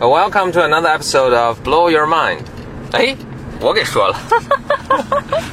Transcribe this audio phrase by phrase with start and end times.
[0.00, 2.38] Welcome to another episode of Blow Your Mind。
[2.92, 3.14] 哎，
[3.60, 4.16] 我给说了。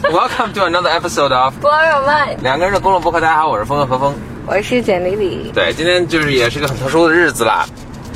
[0.03, 2.37] Welcome to another episode of Blow Your Mind。
[2.41, 3.19] 两个人的公路博客。
[3.19, 4.15] 大家好，我是峰哥何峰。
[4.45, 5.51] 我是简丽丽。
[5.53, 7.65] 对，今天就是也是个很特殊的日子啦。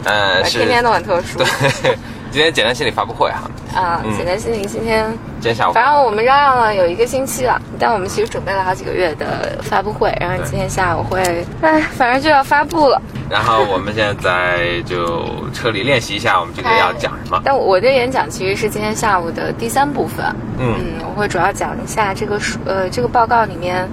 [0.05, 1.38] 呃，天天都很特殊。
[1.38, 1.98] 对，
[2.32, 3.52] 今天简单心理发布会哈。
[3.75, 13.02] 啊，简单心理今天今天下午，反正我们嚷嚷了有一个星期了，但我们其实准备了好几个月的发布会，然后今天下午会，哎，反正就要发布了。
[13.28, 17.41] 然后我们现在就车里练习一下，我们这个要讲什么？
[17.44, 20.23] 但我的演讲其实是今天下午的第三部分。
[20.59, 23.90] 嗯嗯，我会主要讲一下这个数呃这个报告里面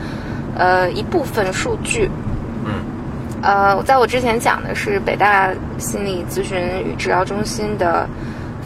[0.55, 2.11] 呃一部分数据。
[2.67, 2.85] 嗯。
[3.41, 8.07] 呃，在我之前讲的是北大心理咨询与治疗中心的。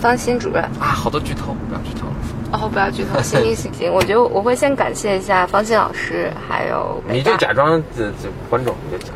[0.01, 2.15] 方心主任啊，好多剧透，不要剧透了。
[2.53, 3.91] 哦，不要剧透，心理行行。
[3.91, 9.15] 我觉得我会先感谢一下方欣老师，还有你就假装这这观众，你就讲。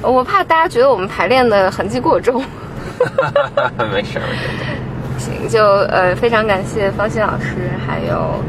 [0.00, 2.42] 我怕大家觉得我们排练的痕迹过重。
[3.92, 4.24] 没事儿。
[5.18, 8.42] 行，就呃非常感谢方欣老师，还有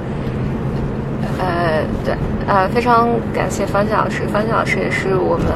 [1.38, 2.16] 呃对
[2.48, 5.48] 呃非常感谢方欣老师，方欣老师也是我们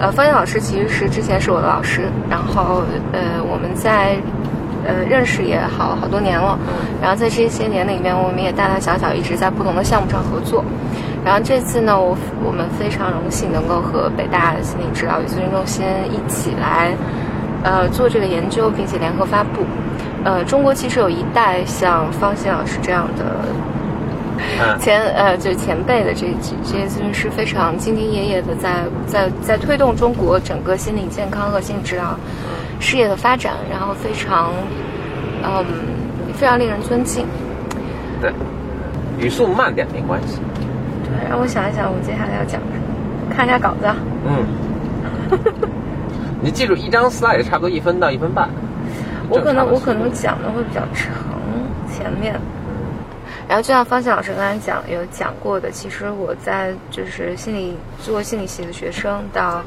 [0.00, 4.16] 呃方欣老师其实是之前是我的老师，然后呃我们在。
[4.90, 6.58] 呃，认识也好好多年了，
[7.00, 10.64] 然后在这些年里面，我们也大大小小一直在不同的项目上合作。
[11.24, 16.92] 然后这次呢，我我们非常荣幸能够和北大心理治疗与咨询中心一起来，
[17.62, 19.62] 呃，做这个研究，并且联合发布。
[20.24, 23.24] 呃，中国其实有一代像方欣老师这样的
[24.80, 26.26] 前呃，就前辈的这
[26.64, 32.18] 这些咨询师，非常兢兢业业的在在在推动中国整个心理健康和心理治疗。
[32.80, 34.52] 事业的发展，然后非常，
[35.44, 35.64] 嗯，
[36.34, 37.26] 非常令人尊敬。
[38.20, 38.32] 对，
[39.18, 40.40] 语速慢点没关系。
[41.04, 43.34] 对，让我想一想，我接下来要讲什么？
[43.36, 43.86] 看一下稿子。
[44.26, 44.44] 嗯。
[46.42, 48.48] 你记住，一张 slide 差不多一分到一分半。
[49.28, 51.12] 我可能我可能讲的会比较长，
[51.92, 52.34] 前面。
[53.46, 59.62] 然后就像方向老师刚才讲有讲过的，其实我在就是心理做心理系的学生到。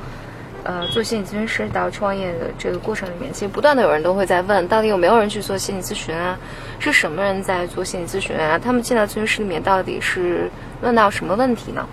[0.65, 6.39] 呃，做心理咨询师到创业的这个过程里面，其实不断的有人都会在问，到底有没有人去做心理咨询啊？
[6.79, 8.57] 是什么人在做心理咨询啊？
[8.57, 10.49] 他们进到咨询室里面到底是
[10.81, 11.85] 问到什么问题呢？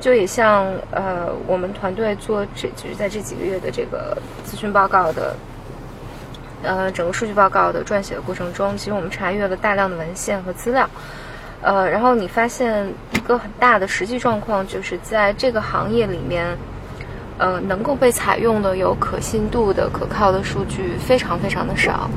[0.00, 5.34] 就也像呃，我们团队做这就是在这几个月的这个咨询报告的，
[6.62, 10.88] 呃，整个数据报告的撰写的过程中，其实我们查阅了大量的文献和资料，
[11.60, 16.56] 呃，然后你发现一个很大的实际状况，就是在这个行业里面。
[17.40, 22.10] 呃，能够被采用的有可信度的、可靠的数据非常非常的少。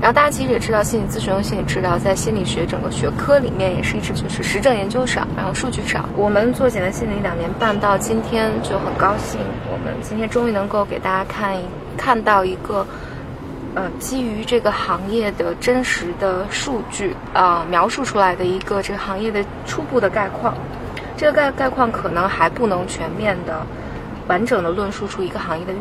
[0.00, 6.08] 然后大家其实也知道，心理咨询和心理治疗在心理学整个学科里面也是一直就是实证研究少，然后数据少。
[6.16, 9.38] 我们做简单心理两年半到今天就很高兴，
[9.70, 11.62] 我们今天终于能够给大家看一
[11.98, 12.86] 看到一个，
[13.74, 20.54] 呃，基于这个行业的真实的数据啊描述出来的一个这个行业的初步的概况。
[21.18, 23.60] 这个概概况可能还不能全面的。
[24.26, 25.72] 完整的论述出一个行业的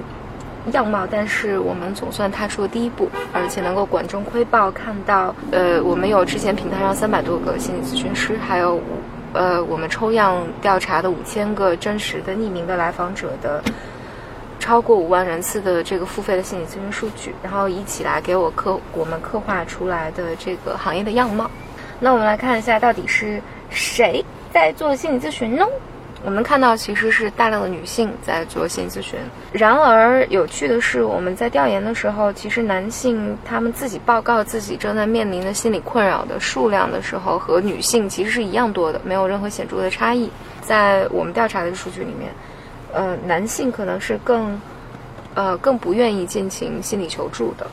[0.71, 8.79] 样貌，但是我们总算踏出了第一步，而且能够管中窥豹，看到，呃，我们有之前平台上三百多个心理咨询师，还有，
[9.33, 13.61] 呃，我们抽样调查的五千个真实的匿名的来访者的
[14.59, 21.51] 超过五万人次的这个付费的心理咨询数据，然后一起来给我刻我们刻画出来的这个行业的样貌。
[21.99, 24.23] 那我们来看一下，到底是谁
[24.53, 25.65] 在做心理咨询呢？
[26.25, 29.19] 我们看到其实是大量的女性在做心理咨询。
[29.51, 40.29] 然而有趣的是，我们在调研的时候，其实男性他们自己报告自己正在面临的心理困扰的数量的时候，和女性其实是一样多的，没有任何显著的差异。
[40.61, 42.31] 在我们调查的数据里面，
[42.93, 44.57] 呃，男性可能是更，
[45.35, 47.67] 呃，更不愿意进行心理求助的。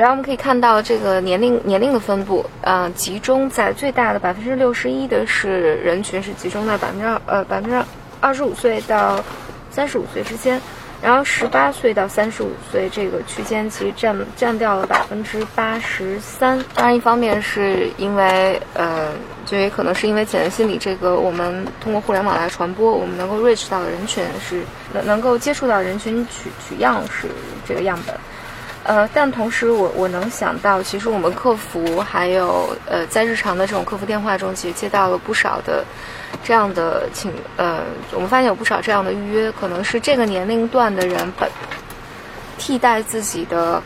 [0.00, 7.78] 然后我们可以看到这个年龄年龄的分布，呃，集中在最大的百分之六十一的是人群是集中在百分之二呃百分之
[8.18, 9.22] 二十五岁到
[9.70, 10.58] 三十五岁之间，
[11.02, 16.58] 然后十八岁到三十五岁这个区间其实占占掉了百分之八十三。
[16.74, 19.12] 当然，一方面是因为呃，
[19.44, 24.62] 就也可能是因为简单心理这个我们通过互联网来传播，我们能够 reach 到的人群是
[24.94, 27.28] 能能够接触到人群取取样是
[27.68, 28.16] 这个样本。
[28.82, 35.84] 呃，但同时，我我能想到，其实我们客服还有呃，在日常的这种客服电话中，其实接到了不少的
[36.42, 37.82] 这样的请呃，
[38.12, 41.48] 我们发现有不少这样的预约，可能是这个年龄段的人本
[42.56, 43.82] 替代自己的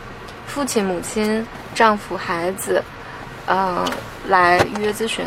[0.47, 1.45] 父亲、母亲、
[1.75, 2.81] 丈夫、孩子，
[3.47, 3.85] 呃，
[4.27, 5.25] 来预约咨询。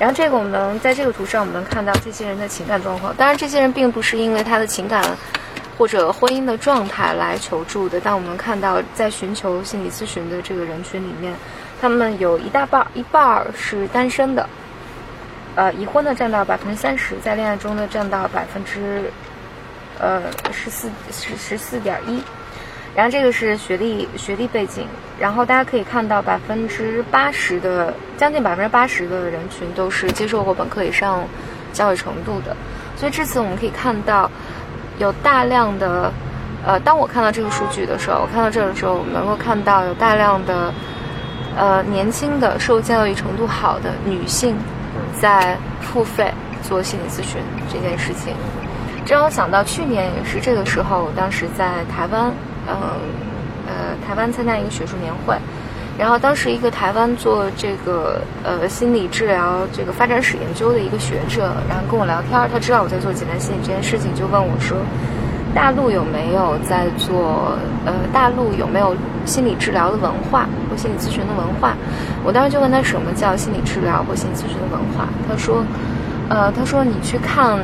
[0.00, 3.14] 然后这个我们能在这个图上，我们能看到这些人的情感状况。
[3.16, 5.00] 当然，这些人并不是因为他的情感。
[5.80, 7.98] 或者婚姻的状态来求助的。
[7.98, 11.34] 但我们看到，在寻求心理咨询的这个人群里面，
[11.80, 14.46] 他们有一大半儿一半儿是单身的，
[15.54, 19.10] 呃，已婚的占到百分之三十，在恋爱中的占到百分之
[19.98, 20.20] 呃
[20.52, 22.22] 十四十十四点一。
[22.94, 24.86] 然后这个是学历学历背景，
[25.18, 31.26] 然后大家可以看到百分之八十的将近百分之八十的人群都是接受过本科以上
[31.72, 32.54] 教育程度的，
[32.98, 34.30] 所以至此我们可以看到
[35.00, 36.12] 有大量的
[36.64, 40.72] 呃，当我看到这个数据的时候，我看到这儿的时候，我们能够看到有大量的
[41.56, 44.54] 呃年轻的受教育程度好的女性
[45.18, 46.32] 在付费
[46.62, 47.40] 做心理咨询
[47.72, 48.34] 这件事情，
[49.06, 52.30] 这让我想到去年也是这个时候，我当时在台湾。
[52.68, 52.76] 嗯，
[53.66, 55.34] 呃，台湾参加一个学术年会，
[56.00, 64.78] 然后当时一个台湾做这个呃心理治疗这个发展史研究的一个学者，然后跟我聊天，他知道我在做简单心理这件事情，就问我说，
[65.54, 67.52] 大陆有没有在做
[67.84, 71.74] 呃大陆有没有心理治疗的文化或心理咨询的文化？
[72.24, 75.06] 我当时就问他什么叫心理治疗或心理咨询的文化？
[75.28, 75.62] 他说，
[76.30, 77.58] 呃，他说你去看。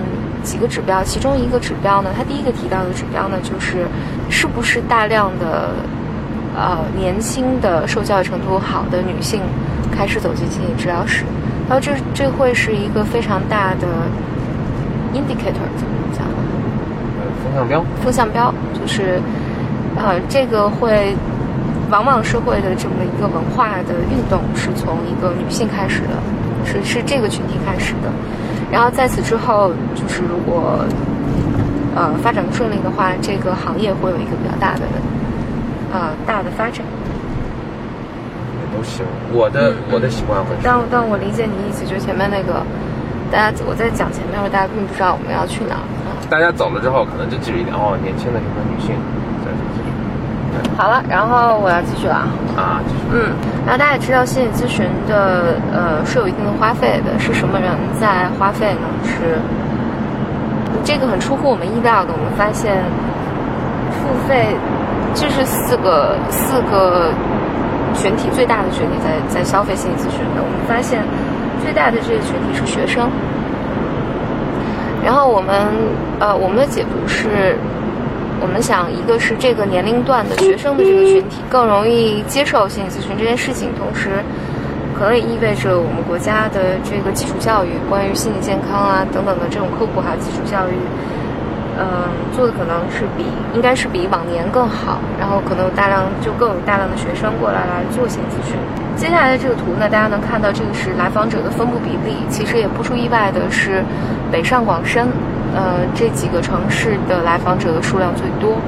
[0.46, 3.84] 几个指标，其中一个指标呢，他第一个提到的指标呢，就是
[4.30, 5.70] 是不是大量的
[6.56, 9.42] 呃年轻的受教育程度好的女性
[9.92, 11.24] 开始走进心理治疗室，
[11.68, 13.86] 然后这这会是一个非常大的
[15.12, 16.26] indicator，怎么讲？
[17.44, 17.84] 风向标。
[18.02, 19.20] 风向标就是
[19.96, 21.14] 呃，这个会
[21.90, 26.16] 往往是会的这么一个文化的运动是从一个女性开始的，
[26.64, 28.10] 是是这个群体开始的。
[28.70, 30.84] 然后在此之后，就是如果
[31.94, 34.80] 呃发展顺利的话，这个行业会有一个比较大的
[35.96, 36.84] 呃大的发展。
[38.60, 39.02] 也都行，
[39.32, 40.52] 我的我的习惯会。
[40.62, 42.60] 但但我理解你意思，就前面那个，
[43.32, 45.84] 大家我在讲前面的时候，大家并不知道我们要去哪儿。
[46.28, 48.92] 大家走了之后，可能就记住一点哦，年轻的什么女性。
[50.76, 52.14] 好了，然后我要继续了
[52.56, 53.00] 啊，继续。
[53.12, 53.32] 嗯，
[53.64, 57.70] 然后大家也知道，心理咨询的呃是有一定的花费的，是什么人
[58.00, 58.88] 在花费呢？
[59.04, 59.38] 是
[60.84, 62.12] 这个很出乎我们意料的。
[62.12, 62.82] 我们发现
[63.92, 64.56] 付费
[65.16, 67.10] 这是四个四个
[67.94, 70.42] 群体最大的群体在在消费心理咨询的。
[70.44, 71.02] 我们发现
[71.64, 73.10] 最大的这个群体是学生。
[75.04, 75.72] 然后我们
[76.20, 77.56] 呃我们的解读是。
[78.38, 84.20] 我们想，一个是这个年龄段的学生的这个群体更容易接受心理咨询这件事情，同时，
[84.92, 90.76] 可能也意味着我们国家的这个基础教育，关于心理健康啊等等的这种科普还有基础教育，
[91.78, 93.24] 嗯，做的可能是比
[93.54, 98.56] 应该是比往年更好，然后可能有大量就更有大量的学生过来来做心理咨询。
[98.96, 103.84] 接下来的这个图呢，大家能看到这个是来访者的分布比例，其实也不出意外的是，
[104.32, 105.06] 北上广深。
[105.54, 108.58] 呃，这几个城市的来访者的数量最多。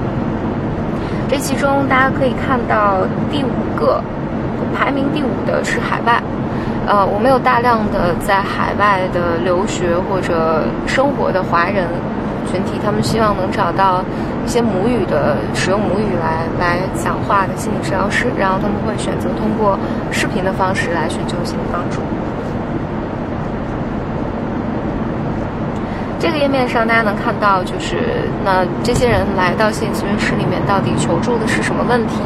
[1.28, 3.00] 这其中大家可以看到，
[3.30, 4.02] 第五个
[4.74, 6.22] 排名第五的是海外。
[6.86, 11.84] 呃，我们有大量的在海外的留学或者生活的华人
[12.50, 14.02] 群体，他们希望能找到
[14.44, 19.78] 一些母语的使用母语来来讲话的心理治疗师，然后他们会选择通过
[20.10, 22.00] 视频的方式来寻求心理帮助。
[26.20, 32.18] 这个页面上，大家能看到，就是那这些人来到心理咨询室里面，到底求助的是什么问题？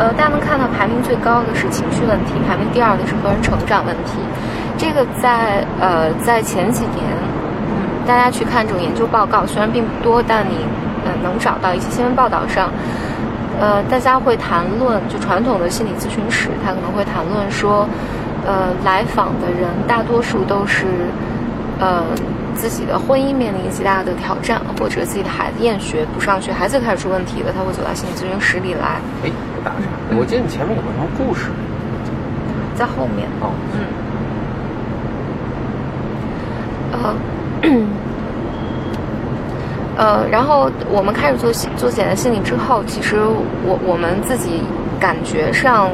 [0.00, 4.18] 呃，大家能看到排名最高的是情绪问题，排名第二的是个人成长问题。
[4.76, 7.06] 这个在呃在前几年，
[8.06, 10.56] 大家去看这种研究报告，虽然并不多，但你
[11.04, 12.70] 呃能找到一些新闻报道上，
[13.60, 17.88] 呃，大家会谈论，就传统的心理咨询室，他可能会谈论说，
[18.46, 20.86] 呃，来访的人大多数都是，
[21.80, 22.04] 呃。
[22.54, 29.00] 自己的婚姻面临极大的挑战，或者自己的孩子厌学不上学，孩子开始出问题了，他会走到心理咨询室里来。
[29.24, 29.30] 哎，
[29.64, 31.50] 打岔，我记得你前面有个什么故事，
[32.76, 33.26] 在后面。
[33.40, 33.80] 哦，嗯，
[36.92, 37.12] 呃，
[39.96, 43.16] 呃，然后我们开始做做简单心理之后，其实
[43.64, 44.62] 我我们自己
[44.98, 45.90] 感觉上。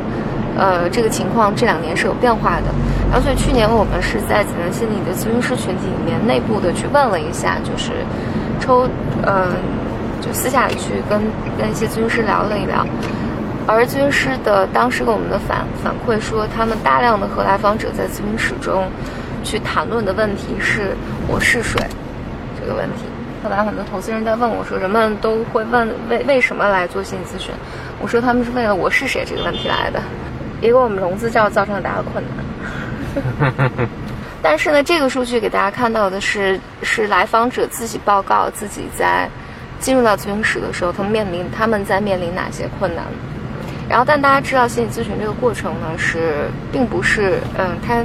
[0.59, 2.65] 呃，这个情况这两年是有变化的，
[3.09, 7.93] 然后所以去年我们是在简单心理的咨询师群体里面内部的去问了一下，就是
[8.59, 8.87] 抽，
[9.23, 9.47] 呃，
[10.21, 11.23] 就私下去跟
[11.57, 12.85] 跟一些咨询师聊了一聊，
[13.67, 18.85] 而咨询师的当时给我们的反反馈说，他们大量的和来访者在咨询室中
[19.43, 20.95] 去谈论的问题是
[21.29, 21.81] “我是谁”
[22.61, 23.05] 这个问题。
[23.43, 27.53] 后来很多投资人在问我说，人们都会问为为什么来做心理咨询？
[28.01, 30.01] 我说他们是为了“我是谁”这个问题来的。
[30.63, 33.89] 也给我们融资造造成了大的困难，
[34.43, 39.27] 但是呢，这个数据给大家看到的是，是来访者自己报告自己在
[39.79, 43.07] 进入到咨询室的时候，他们面临他们在面临哪些困难。
[43.89, 48.05] 然后，但大家知道，心理咨询这个过程呢，是并不是，嗯，它，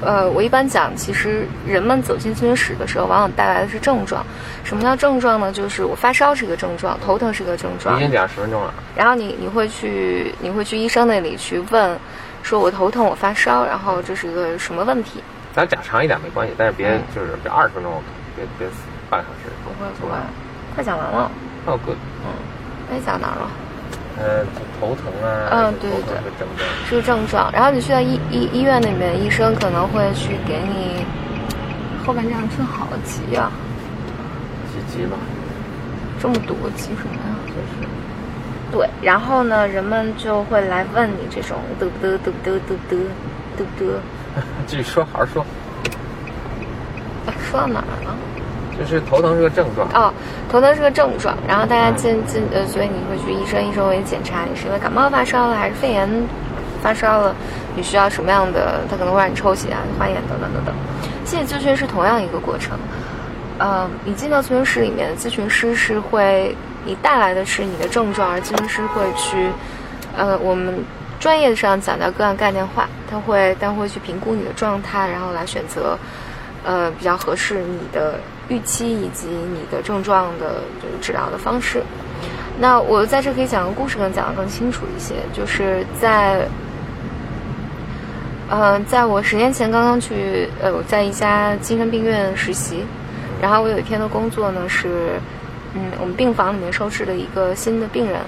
[0.00, 4.24] 呃，我一般讲，其实人们走进咨询室的时候，往往带来的是症状。
[4.64, 5.52] 什么叫症状呢？
[5.52, 7.96] 就是我发烧是一个症状，头疼是一个症状。
[7.96, 8.74] 已经讲十分钟了。
[8.96, 11.96] 然后你你会去你会去医生那里去问，
[12.42, 15.22] 说我头疼，我发烧，然后这是一个什么问题？
[15.54, 18.02] 咱讲长一点没关系，但是别就是别二十分钟，
[18.34, 18.66] 别别
[19.08, 19.54] 半个小时。
[19.62, 20.18] 不会不会，
[20.74, 21.30] 快讲完了。
[21.66, 21.96] 哦，good。
[22.24, 22.32] 嗯，
[22.90, 23.48] 该讲哪了？
[24.18, 24.44] 呃，
[24.78, 27.50] 头疼啊，嗯，对对对，症状是个症状。
[27.52, 31.04] 然后你去到医医医院里面，医生可能会去给你
[32.04, 33.50] 后半这样听好急啊，
[34.70, 35.16] 急急吧，
[36.20, 37.34] 这么多急什么呀？
[37.46, 37.88] 就是，
[38.70, 38.88] 对。
[39.00, 42.96] 然后呢，人们就会来问你这种嘚嘚嘚嘚嘚嘚
[43.58, 43.96] 嘚嘚，
[44.66, 45.44] 继续说，好好说。
[47.50, 48.16] 说到哪儿了？
[48.84, 50.12] 就是头疼是个症状哦，
[50.50, 51.36] 头疼是个症状。
[51.46, 56.08] 然后大家进进呃，所以你会去医生，医生会检查你是因为感冒发烧了还是肺炎
[56.82, 57.34] 发烧了，
[57.76, 58.80] 你需要什么样的？
[58.90, 60.74] 他可能会让你抽血啊、化验等等等等。
[61.24, 62.76] 心理咨询是同样一个过程。
[63.58, 69.48] 呃，你进到咨询室里面，咨询师是会你带来的是你的症状，而咨询师会去
[70.16, 70.84] 呃，我们
[71.20, 75.96] 专业上讲叫个案概念化，他会他会去评估你的状态，然后来选择
[76.64, 78.14] 呃比较合适你的。
[78.48, 81.82] 预期以及你的症状的就治疗的方式。
[82.60, 85.14] 那我在这可以讲个故事，可能讲得更清楚一些。
[85.32, 86.46] 就是在，
[88.50, 92.84] 呃，在我十年前刚刚去，呃，我在一家精神病院实习，
[93.40, 95.18] 然后我有一天的工作呢是，
[95.74, 98.20] 嗯，我们病房里面收治的一个新的病人，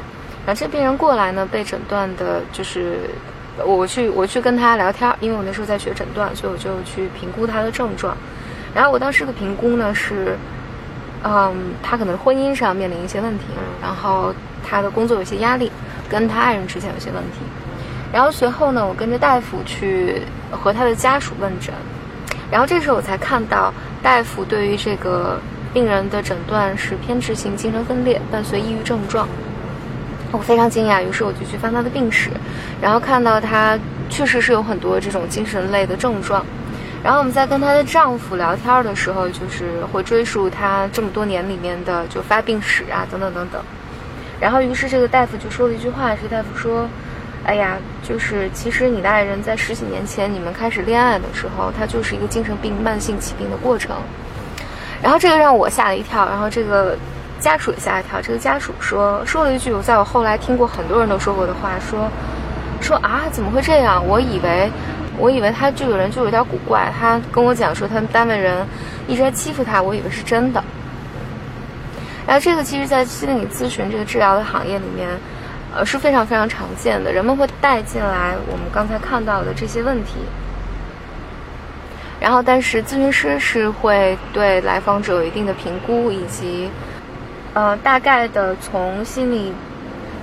[0.47, 3.01] 然后这病人过来呢被诊断的就是
[3.65, 8.17] 我去我去跟他聊天，因为我那时候在学诊断，所以我就去评估他的症状。
[8.75, 10.37] 然后我当时的评估呢是，
[11.23, 13.45] 嗯，他可能婚姻上面临一些问题，
[13.81, 14.35] 然后
[14.69, 15.71] 他的工作有些压力，
[16.09, 17.39] 跟他爱人之间有些问题。
[18.13, 21.73] 然后随后呢，我跟着大夫去和他的家属问诊，
[22.51, 25.41] 然后这时候我才看到大夫对于这个
[25.73, 29.29] 病人的诊断是偏执性精神分裂伴随抑郁症状。
[30.31, 32.29] 我非常惊讶，于是我就去翻他的病史，
[32.81, 33.79] 然后看到他
[34.11, 36.45] 确实是有很多这种精神类的症状。
[37.05, 43.63] 然后我们在跟她的丈夫聊天的时候，就是会追溯她这么多年里面的就发病史啊，等等等等。
[44.41, 46.89] 然后于是这个大夫就说了一句话，是大夫说
[47.45, 53.95] ：“哎呀，就是其实你的爱人在十几年前你们开始恋爱的时候，他就是一个精神病慢性疾病的过程。”
[55.03, 56.97] 然后这个让我吓了一跳，然后这个
[57.39, 58.19] 家属也吓了一跳。
[58.23, 62.11] 这个家属说说了一句我在我后来听过很多人都说过的话，说
[62.81, 64.03] 说啊怎么会这样？
[64.07, 64.71] 我以为。
[65.19, 68.67] 我以为他这个人就有点古怪，他跟我讲说他们单位人
[69.07, 70.63] 一直在欺负他，我以为是真的。
[72.27, 75.09] 然后这个其实，在心理咨询这个治疗的行业里面，
[75.75, 80.15] 呃是非常非常常见的，人们会带进来我们刚才看到的这些问题。
[82.21, 86.71] 然后，但是咨询师是会对来访者有一定的评估，以及
[87.53, 89.53] 呃大概的从心理。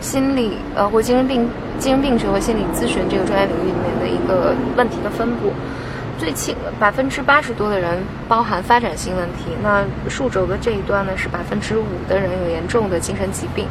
[0.02, 1.48] 心理呃或精神病
[1.80, 5.54] 精神病学和心理咨询这个专业领域里面的一个问题的分布，
[6.18, 13.68] 最轻百分之八十多的人包含发展性问题，那数轴的这一端呢是百分之五的人有严重的精神疾病。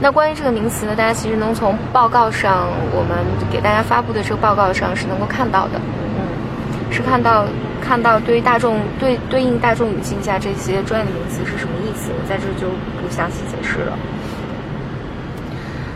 [0.00, 3.18] 那关于这个名词呢，大家其实能从报告上我们
[3.50, 5.80] 给大家发布的这个报告上是能够看到的，
[6.18, 7.46] 嗯，是看到
[7.80, 12.68] 看到对于大众对对应大众语境下这些专业的名词是什么意思，我在这就
[13.00, 13.96] 不详细解释了。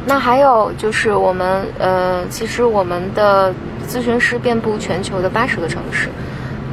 [0.08, 3.52] 那还有就是我们呃，其实我们的
[3.86, 6.08] 咨询师遍布全球的八十个城市，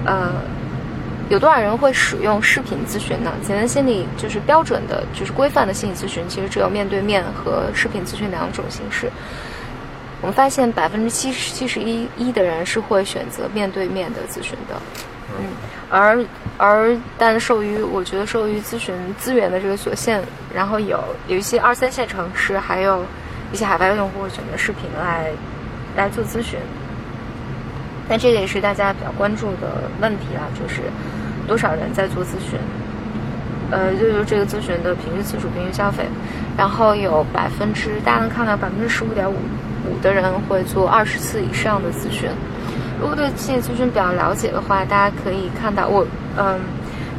[0.06, 0.32] 呃，
[1.28, 3.34] 有多少人会使用视频咨询呢？
[3.46, 9.12] 简单心理就是标准的，就是规范的心理咨询，其实只有面对面和视频咨询两种形式。
[10.22, 14.76] 我们发现百分之七十七十一一的人是会选择面对面的咨询的，
[15.38, 15.46] 嗯，
[15.90, 16.26] 而
[16.58, 20.24] 而但受于我觉得受于咨询资源的这个所限，
[20.54, 23.04] 然后有有一些二三线城市还有。
[23.52, 25.32] 一些海外用户选择视频来
[25.96, 26.60] 来做咨询，
[28.10, 30.82] 但这个也是大家比较关注的问题啊，就是
[31.48, 32.60] 多少人在做咨询，
[33.72, 36.04] 呃，就是这个咨询的平均次数、平均消费，
[36.58, 39.36] 然后有百分之大家能看到百分之十五点五
[39.90, 42.30] 五的人会做二十次以上的咨询。
[43.00, 46.06] 如果对心理咨询比较了解的话，大家可以看到我
[46.38, 46.60] 嗯。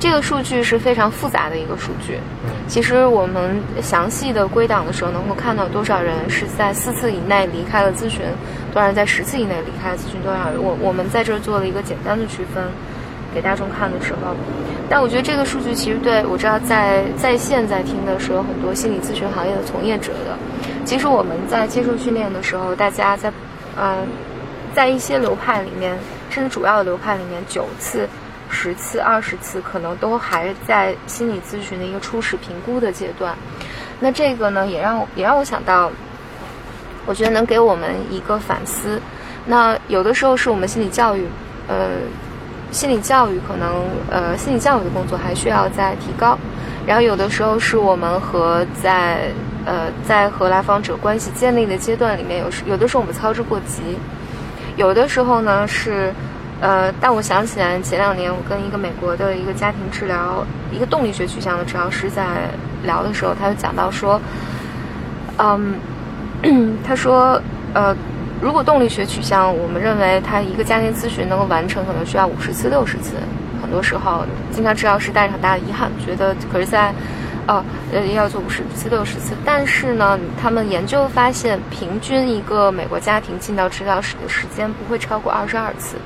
[0.08, 2.20] 这个数据是非常复杂的一个数据。
[2.68, 8.20] 其实我们详细的归档的时候，能够看到多少人是在四次以内离开了咨询，
[8.72, 10.62] 多少人在十次以内离开了咨询，多少人。
[10.62, 12.62] 我我们在这儿做了一个简单的区分。
[13.34, 14.34] 给大众看的时候。
[14.88, 20.38] 但我觉得这个数据其实对我知道在在线在听的是有很多心理咨询行业的从业者的。
[20.86, 23.30] 其实我们在接受训练的时候，大家在
[23.76, 24.06] 嗯，
[24.72, 25.98] 在一些流派里面，
[26.30, 28.08] 甚至主要的流派里面，九次、
[28.50, 33.36] 十次、二十次，可能都还在心理咨询的一个初始评估的阶段。
[34.00, 35.90] 那这个呢，也让也让我想到，
[37.06, 39.00] 我觉得能给我们一个反思。
[39.44, 41.26] 那有的时候是我们心理教育，
[41.68, 41.88] 呃。
[42.72, 46.36] 心理教育可能，呃，心理教育的工作还需要再提高。
[46.84, 49.30] 然后有的时候是我们和在，
[49.64, 53.96] 呃，在和来访者关系建立的阶段里面，有时有的时候我们操之过急。
[54.74, 56.12] 有的时候呢是，
[56.60, 62.24] 呃，但我想起来前两年我跟一个美国的一个家庭治疗，一个动力学取向的治疗师在
[62.84, 64.20] 聊的时候，他就讲到说，
[65.38, 65.74] 嗯，
[66.86, 67.40] 他说，
[67.74, 67.96] 呃。
[68.38, 73.14] 如果动力学取向，我们认为他一个家庭咨询能够完成，可能需要五十次、六十次。
[73.62, 76.92] 很多时候，经常治疗师带着很大的遗憾，觉得可是在，
[77.48, 79.32] 哦，呃，要做五十次、六十次。
[79.42, 85.96] 但是呢，他们研究发现，平均一个美国家庭进到治疗室的时间不会超过二十二次。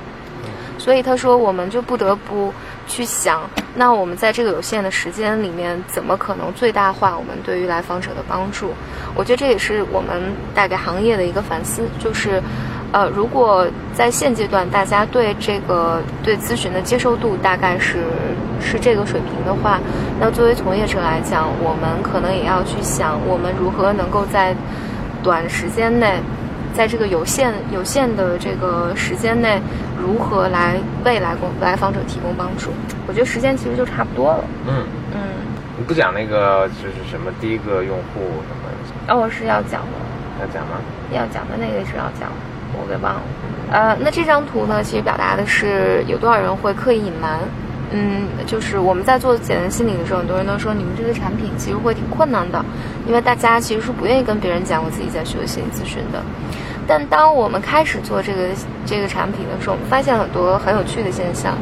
[0.81, 2.51] 所以他说，我们就不得不
[2.87, 8.71] 去想，那我们在这个有限的时间里面，怎么可能最大化我们对于来访者的帮助？
[9.13, 10.19] 我觉得这也是我们
[10.55, 12.41] 带给行业的一个反思，就是，
[12.91, 17.99] 呃，如果在现阶段大家对这个对咨询的接受度大概是
[18.59, 19.79] 是这个水平的话，
[20.19, 24.55] 那作为从业者来讲，我们可能也要去想，我们如何能够在
[25.21, 26.19] 短时间内。
[26.75, 29.61] 在这个有限有限的这个时间内，
[29.99, 32.71] 如何来为来供来访者提供帮助？
[33.07, 34.43] 我觉得时间其实就差不多了。
[34.67, 35.19] 嗯嗯，
[35.77, 39.13] 你不讲那个就是什么第一个用户什么？
[39.13, 39.97] 哦，是要讲的。
[40.39, 40.77] 要讲吗？
[41.11, 42.31] 要讲的那个是要讲，
[42.73, 43.21] 我给忘了。
[43.71, 47.39] 呃，那这张图呢，其实表达的是有多少人会刻意隐瞒。
[47.91, 52.63] 嗯，就是我们在做简单心理的时候，很多人都说你们这个产品其实会挺困难的，
[53.05, 56.23] 因为大家其实是不愿意跟别人讲我自己在学心理咨询的。
[56.87, 58.47] 但当我们开始做这个
[58.85, 61.55] 这个产品的时候，我们发现很多很有趣的现象。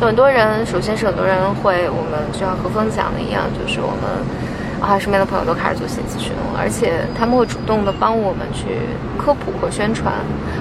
[0.00, 8.80] 就很多人，首先是很多人会，我们就像何峰讲的一样，就是我们啊身边的朋友都开始做心理咨询了，而且他们会主动的帮我们去
[9.16, 10.12] 科普和宣传。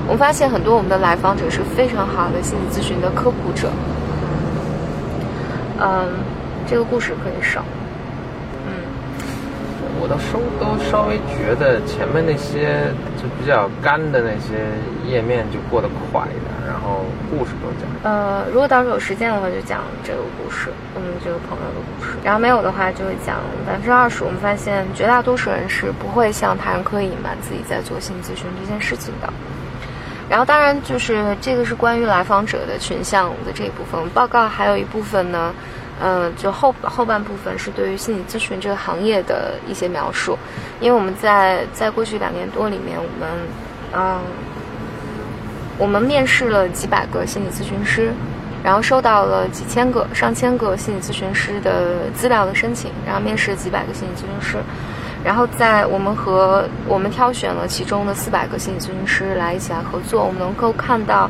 [0.06, 3.70] 我们发现很多我们的来访者是非常好的心理咨询的科普者。
[5.84, 6.08] 嗯，
[6.66, 7.62] 这个故事可以省。
[8.66, 8.72] 嗯，
[10.02, 12.88] 我倒收都稍微觉得前面那些
[13.20, 14.64] 就比较干的那些
[15.06, 17.84] 页面就过得快一点，然后故事都讲。
[18.04, 22.16] 呃，如果到时候有时间的话，就讲这个故事，嗯，这个朋友的故事。
[22.24, 24.24] 然后没有的话，就会讲百分之二十。
[24.24, 29.28] 我们发现绝大多数人是不会向他人刻意隐瞒自己在做心理咨询这件事情的。
[30.34, 35.54] 然后，当然就是这个是关于来访者的群像的这一部分报告，还有一部分呢，
[36.02, 40.36] 嗯，就后后半部分是对于心理咨询这个行业的一些描述。
[40.80, 43.30] 因为我们在在过去两年多里面，我们
[43.94, 44.20] 嗯，
[45.78, 48.12] 我们面试了几百个心理咨询师，
[48.64, 54.58] 然后收到了几千个、上千个心理咨询师的资料的申请，然后面试了几百个心理咨询师。
[55.24, 61.30] 然后在我们和我们挑选了其中的四百个心理咨询师来一起来合作，我们能够看到，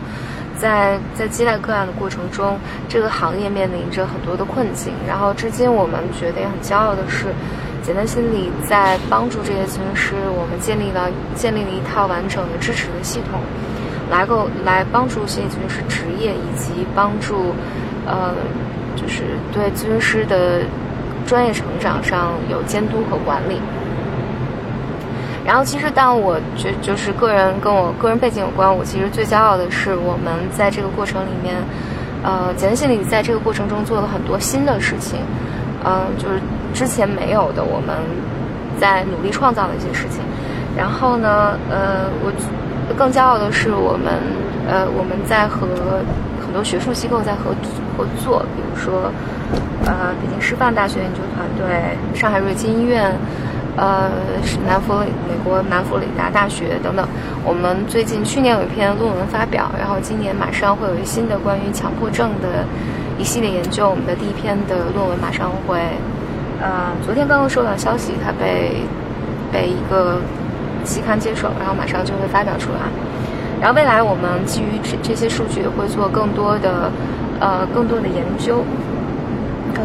[0.57, 2.57] 在在接待个案的过程中，
[2.89, 4.91] 这个行业面临着很多的困境。
[5.07, 7.27] 然后至今我们觉得也很骄傲的是，
[7.83, 13.39] 简单心理在帮助这些咨询师，我们建立了建立了一套完整的支持的系统，
[14.09, 17.53] 来够来帮助心理咨询师职业以及帮助，
[18.07, 18.33] 呃，
[18.95, 20.61] 就是对咨询师的
[21.27, 23.61] 专业成长上有监督和管理。
[25.45, 31.55] 然后，其实但我觉就是个人跟我个人背景有关，我其实最骄傲的是我们在这个过程里面，
[32.23, 35.19] 呃，简单心理在这个过程中做了很多新的事情，
[35.83, 36.39] 嗯，就是
[36.73, 37.93] 之前没有的，我们
[38.79, 40.21] 在努力创造的一些事情。
[40.77, 42.31] 然后呢，呃，我
[42.97, 44.13] 更骄傲的是我们，
[44.65, 45.67] 呃，我们在和
[46.39, 47.53] 很多学术机构在合
[47.97, 49.11] 合作，比如说，
[49.85, 53.11] 呃，北京师范大学研究团队、上海瑞金医院。
[53.75, 54.11] 呃，
[54.45, 57.07] 是南佛美国南佛里达大学等等。
[57.43, 62.65] 我们最近去年有一篇论文发表，然后今年马上会有一新的关于强迫症的
[63.17, 63.89] 一系列研究。
[63.89, 65.79] 我们的第一篇的论文马上会，
[66.61, 68.83] 呃，昨天刚刚收到消息，它被
[69.51, 70.21] 被一个
[70.83, 72.79] 期刊接手，然后马上就会发表出来。
[73.59, 76.91] 然后未来我们基于这这些数据会做更多的
[77.39, 78.63] 呃更多的研究。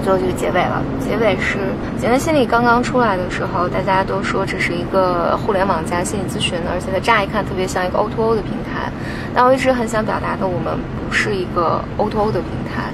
[0.03, 0.83] 最后就是结尾了。
[1.01, 1.59] 结尾是
[1.99, 8.91] 简单心理刚刚出来的时候，大家都说这是一个互联网加心理咨询的，而且它乍一看特别像一个 O2O o 的平台。
[9.35, 12.91] 但我一直很想表达的，我们不是一个 O2O 的平台。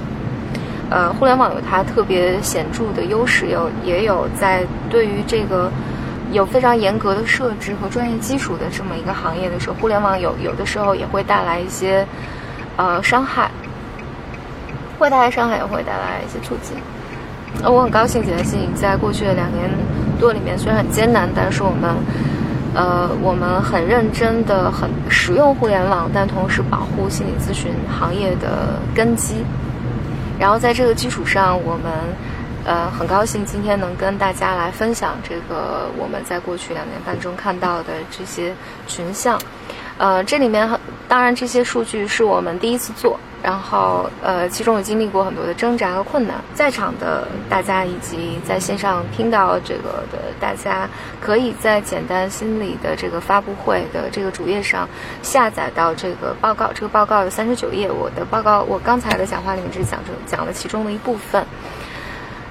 [0.89, 5.71] 呃，互联网有它特别显著的优势，有也有在对于这个
[6.31, 12.05] 有非常严格的设置和专业基础的这么一个行业的时候，互联网有有的时候也会带来一些
[12.77, 13.49] 呃伤害，
[14.99, 16.77] 会带来伤害，也会带来一些促进。
[17.61, 19.69] 那，我很高兴，简单心理在过去的两年
[20.19, 21.95] 多里面，虽然很艰难，但是我们。
[22.77, 29.35] 呃，我们很认真的很使用互联网，但同时保护心理咨询行业的根基。
[30.37, 31.83] 然后在这个基础上，我们
[32.65, 38.53] 呃很高兴今天能跟大家来分享这个我们在过去两年半中看到的这些
[38.87, 39.39] 群像。
[39.97, 43.19] 呃，这里面很当然这些数据是我们第一次做。
[43.43, 46.35] 然后，呃，其中有经历过很多的挣扎和困难。
[46.55, 50.89] 在场的大家以及在线上听到这个的大家，
[51.21, 54.89] 可以在简单心理的这个发布会的这个主页上
[55.21, 56.71] 下载到这个报告。
[56.73, 61.45] 这个报告有三十九页，我的报告我刚才的讲话里面只讲这讲了其中的一部分。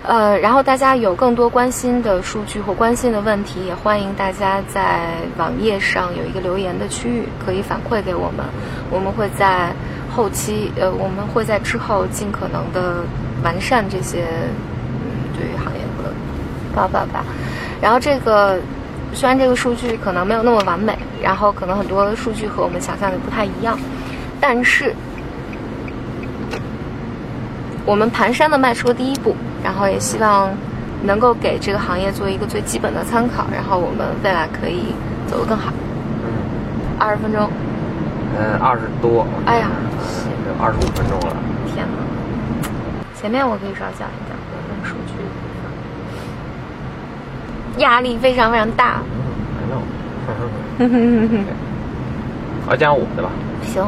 [0.05, 8.45] 呃，然后大家有更多关心的数据或关心的问题，也欢迎大家在网页上有一个留言的区域，可以反馈给我们，
[8.91, 9.73] 我们会在。
[10.17, 13.03] 后期，呃，我们会在之后尽可能的
[13.43, 16.13] 完善这些，嗯，对于行业的
[16.73, 17.25] 报告吧。
[17.83, 18.61] 然后这个
[19.13, 23.77] 虽然这个数据可能没有那么完美，然后可能很多数据和我们想象的不太一样，
[24.41, 24.95] 但是
[27.85, 29.35] 我们蹒跚的迈出了第一步，
[29.65, 30.51] 然后也希望
[31.03, 34.95] 能够给这个行业做一个最基本的参考，然后我们未来可以
[35.27, 35.73] 走得更好。
[36.99, 37.49] 二十分钟。
[38.39, 39.27] 嗯，二十多。
[39.47, 39.69] 哎呀，
[40.47, 41.37] 有二十五分钟了。
[41.67, 41.97] 天哪！
[43.15, 44.37] 前面我可以少讲一讲
[44.69, 45.15] 用数据，
[47.81, 49.01] 压力非常非常大。
[49.57, 49.73] 嗯
[50.79, 51.45] ，I know。
[52.69, 53.31] 我讲我的吧。
[53.63, 53.83] 行，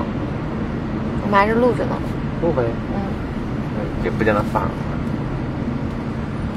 [1.22, 1.96] 我们还是录着呢。
[2.40, 2.62] 录呗。
[2.94, 2.96] 嗯。
[4.04, 4.70] 也不见得放。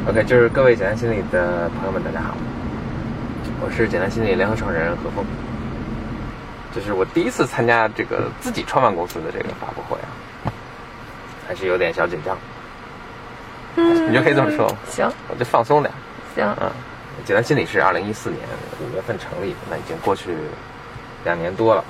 [0.09, 2.35] OK，就是各位简单心理的朋友们，大家好，
[3.61, 5.23] 我是简单心理联合创始人何峰。
[6.73, 10.09] 就是我第一次参加这个自己创办公司的这个发布会啊，
[11.47, 12.35] 还是有点小紧张。
[13.75, 14.75] 嗯，你就可以这么说。
[14.89, 15.93] 行，我就放松点。
[16.33, 16.43] 行。
[16.59, 16.71] 嗯，
[17.23, 18.41] 简单心理是二零一四年
[18.81, 20.35] 五月份成立，那已经过去
[21.23, 21.85] 两年多了，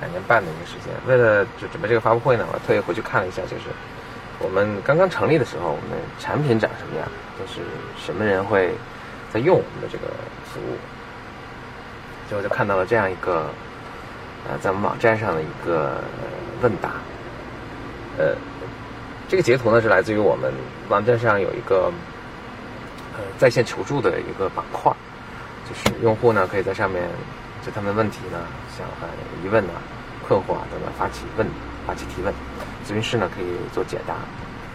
[0.00, 0.92] 两年半的一个时间。
[1.06, 3.70] 为了就准备这个发布会呢，我特意回去看了一下，就是
[4.40, 7.06] 我们刚刚成立的时候，我们产品长什么样，
[7.38, 7.60] 就是
[7.96, 8.74] 什么人会
[9.32, 10.12] 在用我们的这个
[10.44, 10.76] 服务，
[12.28, 13.46] 最后就看到了这样一个。
[14.48, 16.02] 呃，在我们网站上的一个
[16.62, 16.92] 问答，
[18.16, 18.34] 呃，
[19.28, 20.50] 这个截图呢是来自于我们
[20.88, 21.92] 网站上有一个
[23.12, 24.90] 呃在线求助的一个板块，
[25.68, 27.02] 就是用户呢可以在上面
[27.62, 28.38] 就他们的问题呢，
[28.74, 29.08] 像呃
[29.44, 29.76] 疑问啊、
[30.26, 31.46] 困惑啊等等发起问、
[31.86, 32.32] 发起提问，
[32.90, 34.14] 咨询师呢可以做解答。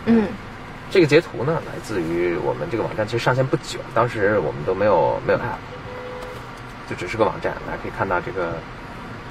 [0.06, 0.30] 嗯，
[0.89, 5.60] 这个截图呢来自于我们这个网站，其实上线不久，当时我们都没有没有 app，
[6.89, 8.54] 就只是个网站，大家可以看到这个。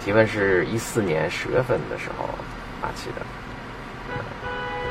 [0.04, 2.28] 提问是一四年十月份的时候
[2.78, 3.24] 发起的，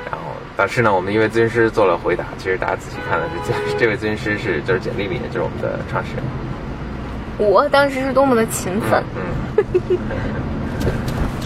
[0.09, 0.25] 然后
[0.57, 2.25] 当时呢，我们一位咨询师做了回答。
[2.39, 3.35] 其实大家仔细看的是，
[3.73, 6.23] 这 这位咨询师是就是简历里就是我们的创始人。
[7.37, 9.03] 我当时是多么的勤奋。
[9.15, 9.21] 嗯。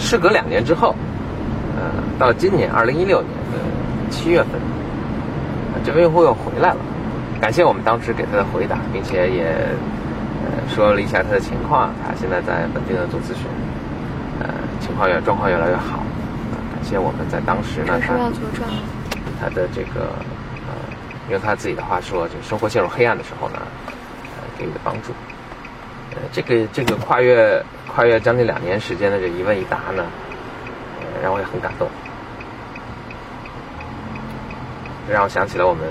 [0.00, 1.07] 事隔两年之后，呃，
[2.18, 4.60] 到今年二零一六年的七月份，
[5.84, 6.80] 这位用户又回来了，
[7.40, 9.44] 感谢我们当时给他的回答，并且也
[10.44, 10.58] 呃。
[10.68, 13.46] 说了一下他的情况，他现在在本地的做咨询，
[14.38, 16.04] 呃，情况越状况越来越好，
[16.70, 18.14] 感谢我们在当时呢，他
[19.40, 20.12] 他的这个
[20.68, 20.76] 呃，
[21.30, 23.56] 用他自己的话说，就生活陷入黑暗的时候呢，
[24.36, 25.12] 呃，给予的帮助，
[26.12, 27.60] 呃，这个这个跨越
[27.92, 30.04] 跨越将近两年时间的这一问一答呢，
[31.00, 31.88] 呃，让我也很感动，
[35.10, 35.84] 让我想起了我们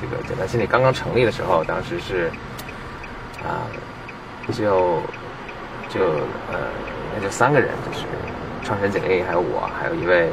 [0.00, 2.30] 这个简单心理刚刚成立的时候，当时是
[3.42, 3.66] 啊。
[4.52, 5.00] 就
[5.88, 6.00] 就
[6.50, 6.58] 呃，
[7.14, 8.04] 那就三个人，就是
[8.64, 10.28] 创始人简历，还有我，还有一位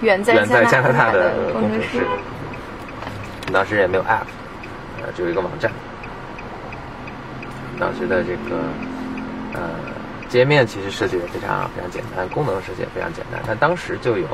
[0.00, 0.34] 远在
[0.64, 2.00] 加拿大的工程师。
[3.52, 4.24] 当时也没有 app，
[4.98, 5.70] 呃，只有一个网站。
[7.78, 8.56] 当时的这个
[9.52, 9.60] 呃
[10.30, 14.26] 界面其实设计的非常非常简单，功能设计也非常简单，但当时就有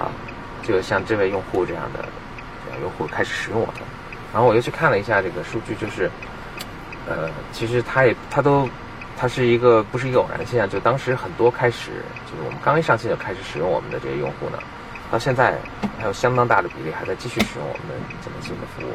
[0.00, 0.10] 啊，
[0.64, 2.04] 就像这位用户这样的
[2.80, 3.76] 用户开始使用我们，
[4.32, 6.10] 然后我又去看了一下这个数据，就是。
[7.08, 8.68] 呃，其实它也，它都，
[9.16, 11.92] 它是一个不是一个偶然现象，就当时很多开始，
[12.28, 14.58] 就是我们刚一上线就开始使用我们的这些用户呢，
[15.08, 15.56] 到现在
[16.00, 18.90] 还有相当大的比例还在继续使用我们的这么新的服务。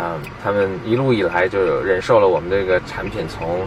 [0.00, 3.66] 啊，他们一路以来就忍受了我们这个产品从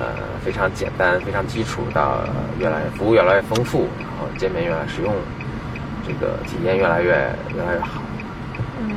[0.00, 2.24] 呃非常简单、非常基础到
[2.58, 5.14] 越来服务越来越丰富，然后界面越来越实用，
[6.06, 7.10] 这个体验越来越
[7.54, 8.02] 越来越好。
[8.80, 8.96] 嗯，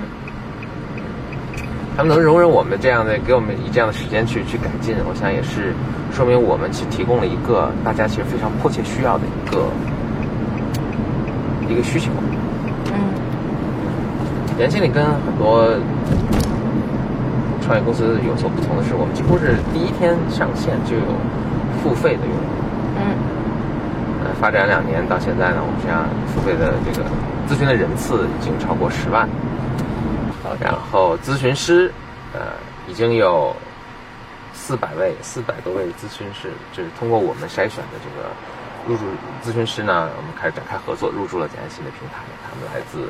[1.96, 5.74] 他们能容忍我们这样的，给我们以这样的时间去去改进，我想也是
[6.12, 9.66] 说明我们其实提供了一个大家其实非常迫切需要的一个
[11.70, 12.12] 一个需求。
[12.94, 13.00] 嗯，
[14.60, 15.68] 严经理跟很多
[17.62, 21.04] 创业公司有所不同的是，我们几乎是第一天上线就有
[21.84, 22.42] 付费的用户。
[22.96, 23.27] 嗯，呃，
[24.40, 27.06] 发展两年到现在呢，我们实际上付费的这个
[27.50, 29.28] 咨询的人次已经超过十万。
[30.62, 31.92] 然后咨询师，
[32.34, 32.54] 呃，
[32.88, 33.54] 已经有
[34.54, 38.30] 四百位、四百多位咨询师，就是通过我们筛选的这个
[38.88, 39.04] 入驻
[39.44, 42.24] 咨询师呢，我们开始展开合作，入驻了简爱新的平台。
[42.48, 43.10] 他们来自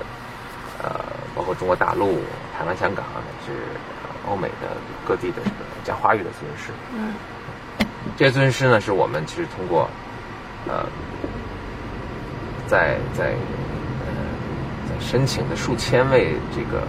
[0.81, 0.99] 呃，
[1.35, 2.19] 包括中国大陆、
[2.57, 3.53] 台湾、香港，乃至
[4.27, 4.75] 欧美的
[5.07, 6.71] 各地的这个讲华语的咨询师。
[6.95, 7.13] 嗯，
[8.17, 9.87] 这些咨询师呢，是我们其实通过
[10.67, 10.83] 呃，
[12.67, 13.31] 在在
[14.05, 14.11] 呃
[14.87, 16.83] 在申请的数千位这个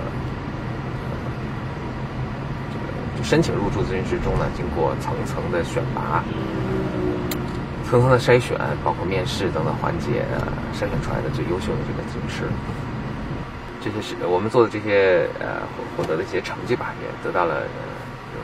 [2.73, 3.25] 这个。
[3.25, 6.23] 申请入驻咨询师中呢，经过层层的选拔、
[7.85, 10.25] 层层的筛选，包括面试等等环节，
[10.73, 12.45] 筛选出来的最优秀的这个咨询师。
[13.83, 15.61] 这些是我们做的这些呃
[15.97, 17.63] 获得的一些成绩吧，也得到了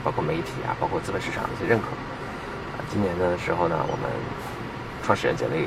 [0.03, 1.87] 包括媒体啊，包括资本市场的一些认可。
[2.77, 4.11] 啊，今年的时候呢，我们
[5.03, 5.66] 创始人简历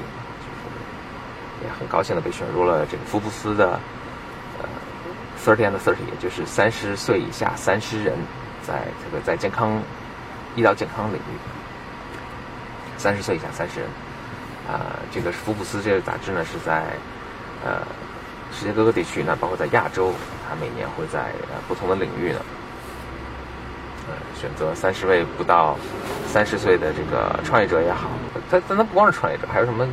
[1.63, 3.79] 也很高兴的被选入了这个福布斯的
[4.61, 4.69] 呃
[5.43, 8.15] Thirty and Thirty，也就是三十岁以下三十人。
[8.67, 9.81] 在这个在健康
[10.57, 11.39] 医疗健康领域，
[12.97, 13.87] 三十岁以下三十人，
[14.67, 16.83] 啊，这个福布斯这个杂志呢是在
[17.63, 17.87] 呃
[18.51, 20.11] 世界各个地区呢，包括在亚洲，
[20.49, 22.41] 它每年会在呃不同的领域呢，
[24.39, 25.77] 选择三十位不到
[26.27, 28.09] 三十岁的这个创业者也好，
[28.49, 29.87] 他但他不光是创业者，还有什么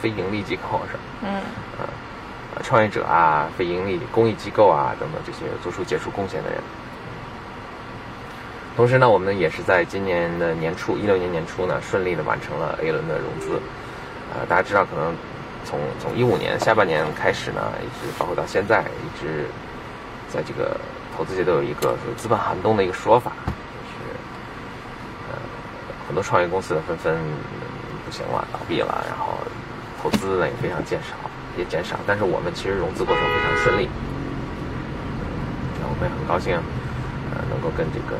[0.00, 1.40] 非盈利机构什么嗯，
[1.78, 6.58] 呃，创业者啊，非盈利公益机构啊等等这些做出杰出贡献的人。
[8.76, 13.60] 同时呢，我们也是在今年的年初，一六年年初呢，顺利的完成了 A 轮的融资。
[14.34, 15.14] 呃，大家知道，可能
[15.64, 19.46] 从从一五年下半年开始呢，一直包括到现在，一直
[20.28, 20.76] 在这个
[21.16, 24.16] 投资界都有一个资本寒冬的一个说法，就是
[25.30, 25.38] 呃，
[26.06, 27.16] 很多创业公司纷纷
[28.04, 29.34] 不行了，倒闭了，然后
[30.02, 31.14] 投资呢也非常减少，
[31.56, 31.96] 也减少。
[32.06, 33.88] 但是我们其实融资过程非常顺利，
[35.80, 36.56] 那我们也很高兴，
[37.30, 38.16] 呃，能够跟这个。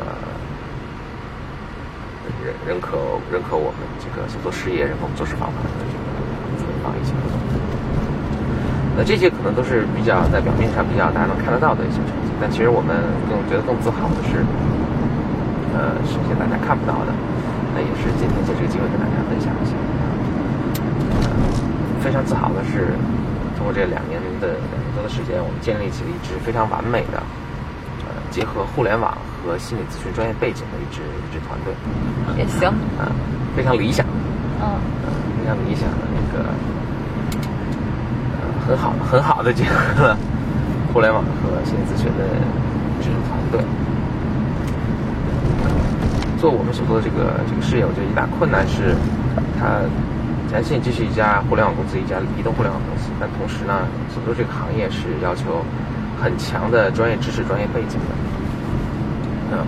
[2.43, 2.97] 认认可
[3.31, 6.01] 认可我们这个做事业，认可我们做事方法的这个
[6.57, 7.37] 资本方一起合作。
[8.97, 12.93] 那这些可能都是比较在表面上比较大家能看得到的一些成，但其实我们
[13.25, 14.45] 更觉得更自豪的是，
[15.73, 17.11] 呃，是一些大家看不到的。
[17.73, 19.73] 那也是今天借这个机会跟大家分享一下。
[21.17, 21.25] 呃
[22.05, 22.93] 非常自豪的是，
[23.57, 27.17] 通过这两年的两年多的时间，我们建立起了一支非常完美的，
[28.05, 29.17] 呃，结合互联网。
[29.41, 31.75] 和心理咨询专业背景的一支一支团队，
[32.37, 33.13] 也行啊，
[33.55, 34.05] 非常理想，
[34.61, 34.81] 嗯，
[35.41, 36.45] 非常理想的那个，
[38.37, 40.19] 呃，很好很好的结合了
[40.95, 43.59] 互联网和心理咨询的一支团队。
[46.39, 48.95] 做我们所做的这个这个事业，我觉得一大困难是，
[49.59, 49.83] 它
[50.47, 55.67] 咱信这是一家互联网公司，一家移动互联网公司，但同时呢，所做这个行业是要求
[56.23, 58.15] 很强的专业知识、专业背景的。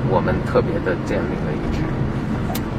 [0.06, 1.82] 我们特别的建立了一支，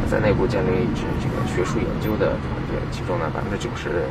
[0.07, 4.07] 在内部建立了一支这个学术研究的团队，其中呢百分之九十的人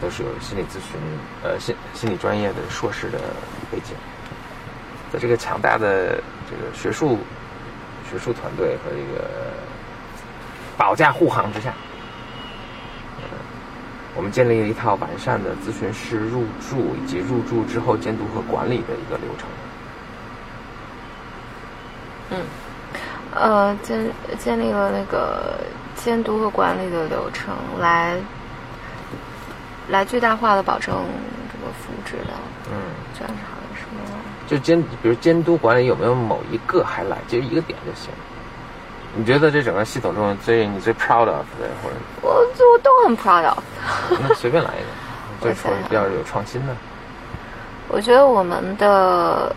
[0.00, 0.98] 都是有心理咨询
[1.42, 3.18] 呃心心理专业的硕士的
[3.70, 3.94] 背景，
[5.12, 7.18] 在这个强大的这个学术
[8.10, 9.28] 学术团队和这个
[10.76, 11.74] 保驾护航之下，
[14.16, 19.48] 我们建立了一套完善的咨询师入驻以及入驻之后监督和管理的一个流程。
[22.30, 22.40] 嗯，
[23.34, 25.58] 呃，建建立了那个
[25.94, 28.16] 监督和管理的流程，来
[29.90, 30.94] 来最大化的保证
[31.52, 32.38] 这个服务质量。
[32.70, 32.78] 嗯，
[33.12, 34.18] 这样是好的，是吗？
[34.46, 38.10] 就监，比如监督管理有没有某一个还来，就一个点就行。
[39.16, 43.58] 你觉得这整个系统中最你最 proud of 的，或者我我都很 proud of。
[44.22, 44.86] 那随便来一个，
[45.42, 46.74] 最说比较有创新的。
[47.88, 49.54] 我觉得我们的。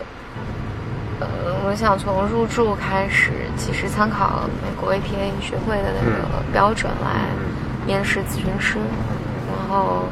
[1.20, 1.26] 呃，
[1.64, 7.22] 我想从入驻开始，其实参考美国 APA 学会的那个标准来
[7.86, 9.13] 面试咨询师，然
[9.74, 10.06] 后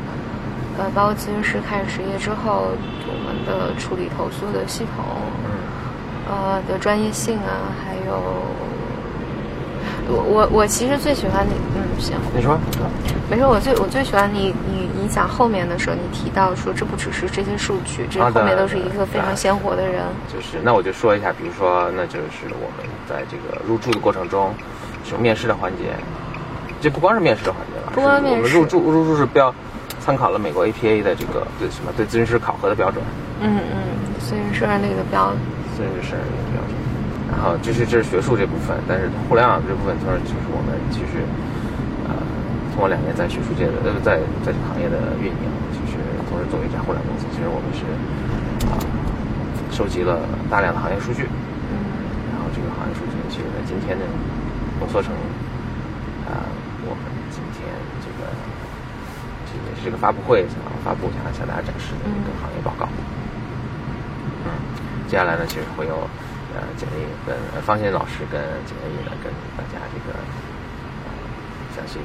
[0.77, 2.72] 呃，包括咨询师开始实业之后，
[3.07, 5.05] 我们的处理投诉的系统，
[6.27, 8.12] 呃的专业性啊，还有
[10.09, 12.16] 我我我其实最喜欢你嗯行。
[12.35, 12.59] 你说，
[13.31, 20.03] 没事，我最我最喜欢你你你讲后面的时候，你提到说这不只是这些数据，这后面都是一个非常鲜活的人。
[20.33, 24.53] 就是，那我就说一下，比如说，那就是我们在这个入住的过程中，
[25.05, 25.94] 是面试的环节，
[26.83, 29.55] 这不光是面试的环节了，不光面试，我们入住入住是标
[30.03, 32.99] 参考了美国 APA 的这个对什么对咨询师考核的标准。
[33.40, 35.38] 嗯嗯，咨询师那个标准，
[35.79, 36.75] 咨询师那个标准。
[37.31, 41.23] 然后这是这是学术这部分，但是互联网这部分，就是就是我们其实，
[42.11, 42.18] 呃，
[42.75, 47.87] 通过两年在学术界的呃在在这个行业的运营，其实同时作为一家互联网公司，其实我们是
[48.66, 48.75] 啊
[49.71, 50.18] 收集了
[50.51, 51.31] 大量的行业数据，
[51.71, 51.75] 嗯，
[52.35, 54.05] 然后这个行业数据其实在今天呢
[54.83, 55.14] 浓缩成
[57.62, 57.70] 天
[58.03, 58.27] 这个
[59.46, 62.88] 这个是这个发布会想要发布想要向大家展示的一个行业报告，
[64.44, 64.51] 嗯，
[65.09, 66.09] 接下来呢其实会有。
[66.55, 70.12] 呃，简历跟方新老师跟简历呢，跟大家这个
[71.75, 71.98] 详细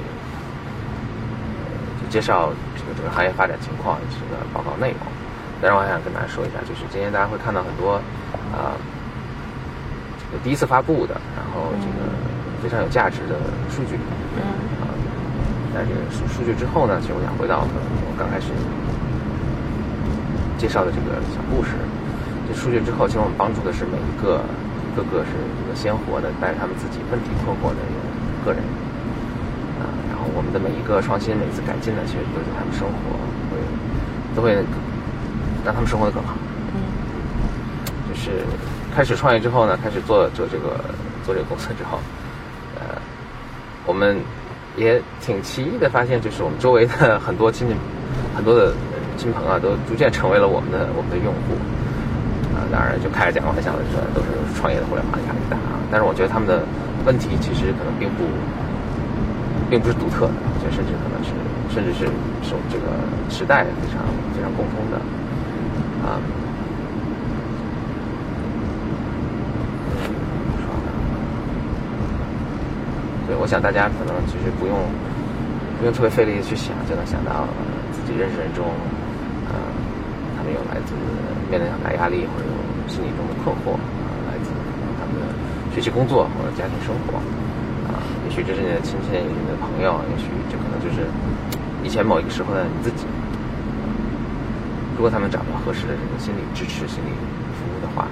[2.00, 5.00] 就介绍这个整个行业发展情况以及这个报告内容。
[5.62, 8.00] 当然，我还想跟大家说一下，就是今天大家会看到很多
[8.56, 8.72] 啊，
[10.32, 12.08] 这个第一次发布的，然后这个
[12.64, 13.36] 非常有价值的
[13.70, 14.00] 数据。
[15.74, 15.76] 嗯。
[15.76, 18.48] 啊，在这个数数据之后呢，其实我想回到我刚开始
[20.58, 21.76] 介绍的这个小故事。
[22.48, 24.40] 这数据之后，其实我们帮助的是每一个、
[24.96, 27.84] 个个是一个鲜活的，带着他们自己问题困惑的
[28.46, 28.64] 个人
[29.84, 29.92] 啊。
[30.08, 32.96] 然后我们的每一个创新、每一次改进呢，其实都对他们生活
[33.52, 33.60] 会
[34.34, 34.56] 都会
[35.66, 36.38] 让他们生活的更好。
[36.72, 36.80] 嗯。
[38.08, 38.48] 就是
[38.96, 40.80] 开始创业之后呢，开始做做这个
[41.26, 42.00] 做这个公司之后，
[42.80, 42.96] 呃，
[43.86, 44.16] 我们
[44.78, 47.74] 也挺奇异的发现，就是我们周围的很多亲戚、
[48.36, 48.72] 很多的
[49.18, 51.58] 亲朋啊，都逐渐成为了我们的我们的用户。
[52.56, 55.78] 啊当然，就开着讲玩笑的说，都是创业的互联网压力大啊。
[55.92, 56.64] 但是我觉得他们的
[57.06, 58.24] 问题其实可能并不，
[59.70, 61.34] 并不是独特的，就甚至可能是，
[61.70, 62.06] 甚至是
[62.42, 62.98] 受这个
[63.30, 64.02] 时代非常
[64.34, 64.98] 非常共通的
[66.06, 66.18] 啊。
[73.28, 74.76] 对，我想大家可能其实不用
[75.78, 77.46] 不用特别费力去想，就能想到
[77.92, 78.66] 自己认识人中，
[79.52, 79.60] 呃，
[80.36, 80.96] 他们有来自
[81.52, 82.56] 面临很大压力或者有。
[82.88, 83.76] 心理中的困惑，
[84.32, 84.50] 来自
[84.96, 85.28] 他们的
[85.76, 87.20] 学习、工作或者家庭生活
[87.92, 91.04] 啊，也许这是你的亲戚、你的朋友，也许这可能就是
[91.84, 93.04] 以前某一个时候的你自己。
[94.96, 97.12] 如果他们找到合适的这个心理支持、心理
[97.60, 98.08] 服务的话，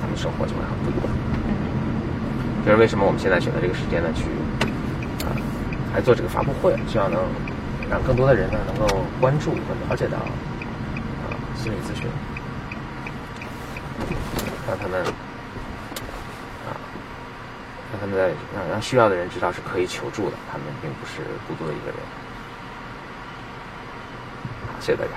[0.00, 1.10] 他们生活就会很不一样。
[2.66, 4.24] 就是为什么我们现在选择这个时间呢，去
[5.24, 5.30] 啊
[5.94, 7.22] 来做这个发布会，希望能
[7.88, 12.08] 让更多的人呢能够关注和了解到啊心理咨询。
[14.66, 15.00] 让他们
[16.66, 16.74] 啊，
[17.92, 21.96] 让他们在让让需要的人知道是可以求助的，他们并不是孤独的一个人。
[24.66, 25.12] 好，谢谢大家。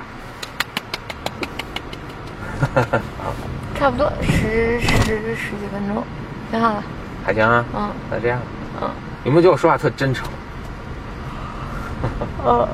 [3.18, 3.34] 好，
[3.74, 6.04] 差不多十十十几分钟，
[6.52, 6.84] 挺好的。
[7.30, 7.64] 还行啊。
[7.76, 7.90] 嗯。
[8.10, 8.40] 那这样。
[8.82, 8.90] 嗯。
[9.24, 10.28] 有没有觉得我说话特真诚？
[12.44, 12.68] 呃。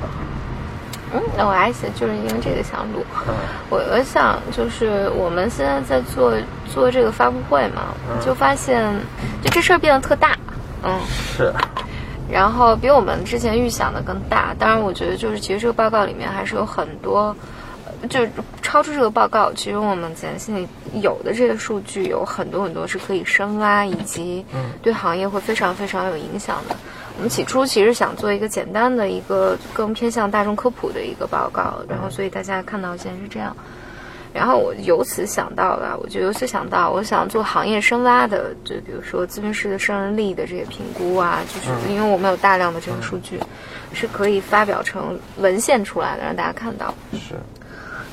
[1.14, 3.06] 嗯，那我还想就是因为这个想录，
[3.70, 6.34] 我我想就是我们现在在做
[6.68, 7.84] 做这个发布会嘛，
[8.20, 8.94] 就发现
[9.42, 10.36] 就这事儿变得特大，
[10.84, 11.54] 嗯，是，
[12.30, 14.54] 然后比我们之前预想的更大。
[14.60, 17.34] 当然，我觉得就是其实这个报告里面还是有很多，
[18.10, 18.30] 就是
[18.62, 20.68] 超出这个报告，其实我们前心里
[21.02, 24.46] 有的这些数据有很多很多是可以深挖，以及
[24.82, 26.76] 对行业会非常非常有影响的。
[27.18, 33.56] 我们起初其实想做一个简单的一个更偏向大众科普的一个报告，然后所以大家看到现在是这样。
[34.34, 43.40] 然后我由此想到了，我就由此想到，我想做行业深挖的，就比如说咨询师的胜任力的这些评估啊，就是因为我们有大量的这个数据，
[43.94, 46.94] 是可以发表成文献出来的，让大家看到。
[47.14, 47.36] 是。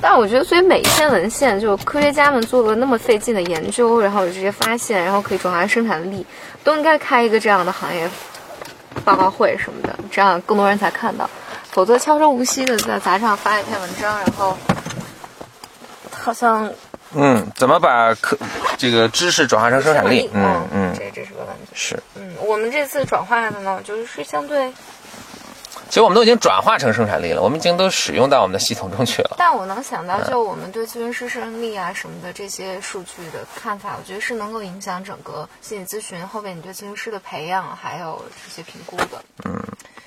[0.02, 6.26] 但我觉得，所以每一篇文献，就科学家们做了那么费劲的研究，然后有这些发现，然后可以转化生产力，
[6.64, 8.10] 都应该开一个这样的行业。
[9.04, 11.28] 报告会什么的，这样更多人才看到，
[11.70, 14.56] 否则悄声无息的在杂志上发一篇文章，然后
[16.10, 16.70] 好像
[17.14, 18.36] 嗯，怎么把科
[18.76, 20.28] 这个知识转化成生产力？
[20.34, 21.72] 嗯嗯，这这是个问题。
[21.72, 24.72] 是，嗯，我们这次转化的呢，就是相对。
[25.92, 29.36] 其实我们都已经转化成生产力了，我们已经都使用到我们的系统中去了。
[29.36, 39.22] 但我能想到，就我们对咨询师胜任力啊什么的这些数据的看法，我觉得是能够影响整个心理咨询后面你对咨询师的培养还有这些评估的。
[39.44, 39.62] 嗯，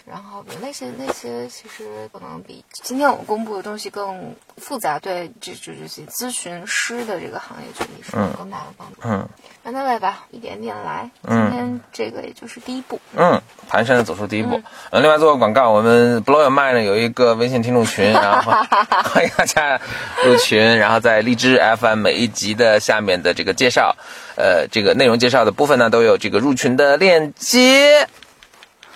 [0.06, 8.96] 然后比那些那些其实可能比今天我们公布的东西更复杂，对这这这些咨询师的这个行业群体是有更大的帮助。
[9.04, 9.28] 嗯，
[9.64, 11.10] 慢慢来吧，一点点来。
[11.28, 13.00] 今天这个也就是第一步。
[13.16, 13.42] 嗯，
[13.72, 14.62] 蹒跚的走出第一步。
[14.92, 18.52] 嗯，另外做个广告，我们 Blow Your Mind 呢有一个微信听众群，然后
[19.10, 19.82] 欢迎大家
[20.24, 23.96] 入群，然后在荔枝 FM 每一集的下面的这个介绍，
[24.36, 28.08] 呃，这个内容介绍的部分呢都有这个入群的链接。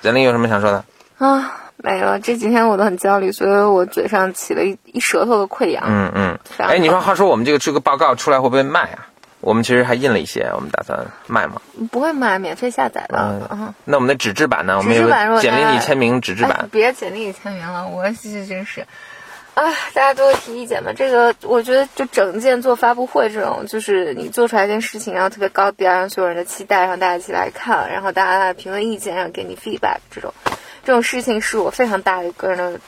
[0.01, 0.85] 简历有什么想说的？
[1.19, 2.19] 啊，没了。
[2.19, 5.83] 这几天我都很焦虑，所以我嘴上起了一一舌头的溃疡。
[5.85, 6.39] 嗯嗯。
[6.57, 9.05] 哎，你说，话说我们这个这个报告出来会不会卖啊？
[9.41, 11.61] 我们其实还印了一些，我们打算卖吗。
[11.91, 13.17] 不会卖，免费下载的。
[13.19, 14.77] 嗯嗯，那我们的纸质版呢？
[14.77, 15.07] 我们有
[15.39, 16.69] 简历你签名纸质哎版。
[16.71, 18.85] 别简历你签名了，我是真是。
[19.53, 19.63] 啊，
[19.93, 20.91] 大家多提意见吧。
[20.95, 30.33] 这个我觉得，就整件做发布会这种，就是你做出来一件事情，然后特别高调，让所有人的期待，让大家一起来看，然后大家来评论意见，然后给你 feedback，这种
[30.83, 32.79] 这种事情是我非常大的一个人的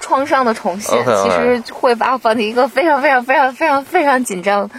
[0.00, 1.04] 创伤的重现。
[1.04, 4.70] 其实会把我放进一个非常非常非常非常非常紧张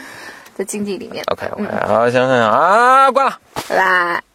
[0.57, 1.23] 的境地里面。
[1.31, 3.39] OK OK，好，行行行啊，关了。
[3.67, 4.32] 拜拜。